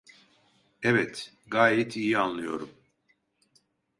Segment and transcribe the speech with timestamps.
[0.83, 2.69] Evet, gayet iyi anlıyorum.